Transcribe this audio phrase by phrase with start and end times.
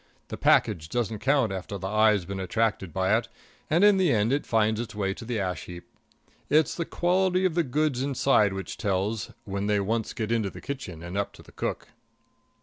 [0.29, 3.27] The package doesn't count after the eye's been attracted by it,
[3.69, 5.87] and in the end it finds its way to the ash heap.
[6.49, 10.59] It's the quality of the goods inside which tells, when they once get into the
[10.59, 11.89] kitchen and up to the cook.